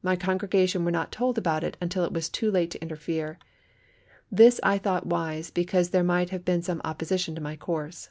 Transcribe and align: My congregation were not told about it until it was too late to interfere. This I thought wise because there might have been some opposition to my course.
My 0.00 0.16
congregation 0.16 0.86
were 0.86 0.90
not 0.90 1.12
told 1.12 1.36
about 1.36 1.62
it 1.62 1.76
until 1.82 2.02
it 2.02 2.12
was 2.14 2.30
too 2.30 2.50
late 2.50 2.70
to 2.70 2.80
interfere. 2.80 3.38
This 4.32 4.58
I 4.62 4.78
thought 4.78 5.06
wise 5.06 5.50
because 5.50 5.90
there 5.90 6.02
might 6.02 6.30
have 6.30 6.46
been 6.46 6.62
some 6.62 6.80
opposition 6.82 7.34
to 7.34 7.42
my 7.42 7.56
course. 7.56 8.08